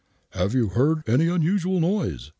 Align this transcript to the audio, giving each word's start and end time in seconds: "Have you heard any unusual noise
"Have 0.31 0.55
you 0.55 0.69
heard 0.69 1.03
any 1.07 1.27
unusual 1.27 1.79
noise 1.79 2.29